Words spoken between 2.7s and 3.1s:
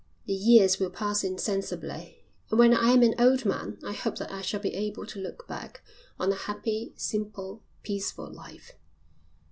I am